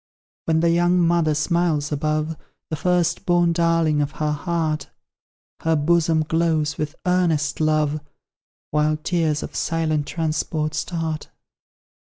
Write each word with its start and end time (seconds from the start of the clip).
When 0.45 0.61
the 0.61 0.71
young 0.71 0.99
mother 0.99 1.35
smiles 1.35 1.91
above 1.91 2.35
The 2.71 2.75
first 2.75 3.23
born 3.27 3.53
darling 3.53 4.01
of 4.01 4.13
her 4.13 4.31
heart, 4.31 4.89
Her 5.59 5.75
bosom 5.75 6.23
glows 6.23 6.75
with 6.79 6.95
earnest 7.05 7.59
love, 7.61 8.01
While 8.71 8.97
tears 8.97 9.43
of 9.43 9.55
silent 9.55 10.07
transport 10.07 10.73
start. 10.73 11.29